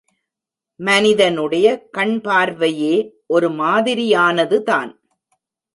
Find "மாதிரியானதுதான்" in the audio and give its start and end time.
3.49-4.91